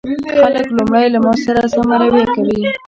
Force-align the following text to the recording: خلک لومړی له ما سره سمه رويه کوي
خلک 0.41 0.67
لومړی 0.77 1.07
له 1.13 1.19
ما 1.25 1.33
سره 1.45 1.61
سمه 1.73 1.95
رويه 2.01 2.27
کوي 2.35 2.61